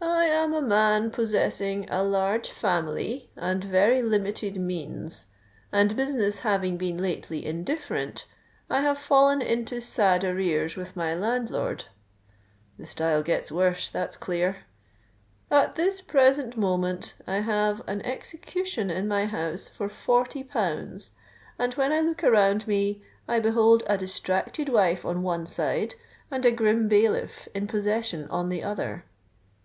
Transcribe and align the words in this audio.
'_I 0.00 0.28
am 0.48 0.54
a 0.54 0.62
man 0.62 1.10
possessing 1.10 1.90
a 1.90 2.04
large 2.04 2.48
family 2.50 3.30
and 3.34 3.64
very 3.64 4.00
limited 4.00 4.58
means; 4.58 5.26
and 5.72 5.96
business 5.96 6.40
having 6.40 6.76
been 6.76 6.98
lately 6.98 7.44
indifferent, 7.44 8.26
I 8.70 8.82
have 8.82 8.96
fallen 8.96 9.42
into 9.42 9.80
sad 9.80 10.22
arrears 10.22 10.76
with 10.76 10.94
my 10.94 11.14
landlord._' 11.16 11.86
The 12.78 12.86
style 12.86 13.24
gets 13.24 13.50
worse—that's 13.50 14.16
clear! 14.18 14.58
'_At 15.50 15.74
this 15.74 16.00
present 16.00 16.56
moment 16.56 17.14
I 17.26 17.36
have 17.36 17.82
an 17.88 18.02
execution 18.02 18.88
in 18.88 19.08
my 19.08 19.24
house 19.26 19.66
for 19.66 19.88
forty 19.88 20.44
pounds; 20.44 21.10
and 21.58 21.74
when 21.74 21.92
I 21.92 22.00
look 22.02 22.22
around 22.22 22.68
me, 22.68 23.02
I 23.26 23.40
behold 23.40 23.82
a 23.88 23.96
distracted 23.98 24.68
wife 24.68 25.04
on 25.04 25.22
one 25.24 25.46
side, 25.46 25.96
and 26.30 26.46
a 26.46 26.52
grim 26.52 26.86
bailiff 26.86 27.48
in 27.52 27.66
possession 27.66 28.28
on 28.28 28.48
the 28.48 28.62
other. 28.62 29.04